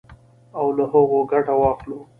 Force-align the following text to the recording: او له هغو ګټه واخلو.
او 0.59 0.65
له 0.77 0.83
هغو 0.91 1.19
ګټه 1.31 1.53
واخلو. 1.61 1.99